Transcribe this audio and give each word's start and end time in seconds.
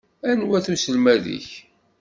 Anwa-t 0.29 0.67
uselmad-ik? 0.73 1.49